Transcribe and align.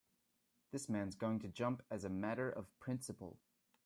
This 0.71 0.89
man's 0.89 1.13
going 1.13 1.37
to 1.41 1.47
jump 1.47 1.83
as 1.91 2.03
a 2.03 2.09
matter 2.09 2.49
of 2.49 2.65
principle. 2.79 3.37